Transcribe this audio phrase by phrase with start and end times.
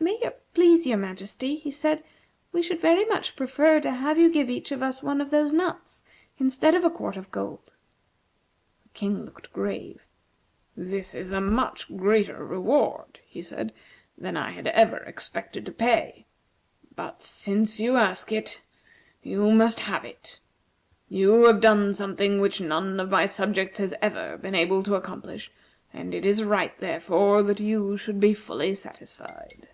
[0.00, 2.02] "May it please your Majesty," he said;
[2.50, 5.52] "we should very much prefer to have you give each of us one of those
[5.52, 6.02] nuts
[6.38, 7.74] instead of a quart of gold."
[8.84, 10.06] The King looked grave.
[10.74, 13.74] "This is a much greater reward," he said,
[14.16, 16.26] "than I had ever expected to pay;
[16.96, 18.62] but, since you ask it,
[19.22, 20.40] you must have it.
[21.08, 25.50] You have done something which none of my subjects has ever been able to accomplish,
[25.92, 29.68] and it is right, therefore, that you should be fully satisfied."